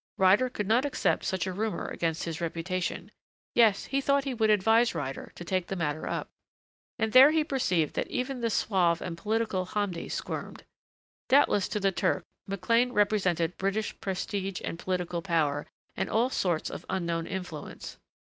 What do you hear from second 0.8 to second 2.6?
accept such a rumor against his